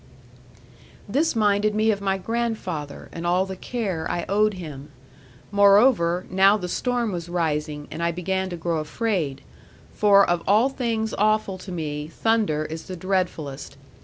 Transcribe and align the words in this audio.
'This 1.07 1.35
minded 1.35 1.75
me 1.75 1.91
of 1.91 2.01
my 2.01 2.17
grandfather, 2.17 3.07
and 3.11 3.27
all 3.27 3.45
the 3.45 3.55
care 3.55 4.09
I 4.09 4.25
owed 4.27 4.55
him. 4.55 4.89
Moreover, 5.51 6.25
now 6.31 6.57
the 6.57 6.67
storm 6.67 7.11
was 7.11 7.29
rising 7.29 7.87
and 7.91 8.01
I 8.01 8.11
began 8.11 8.49
to 8.49 8.57
grow 8.57 8.79
afraid; 8.79 9.41
for 9.93 10.27
of 10.27 10.41
all 10.47 10.69
things 10.69 11.13
awful 11.19 11.59
to 11.59 11.71
me 11.71 12.07
thunder 12.07 12.65
is 12.65 12.85
the 12.85 12.95
dreadfulest. 12.97 13.77